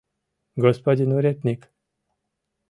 Господин 0.63 1.09
уретник! 1.17 1.61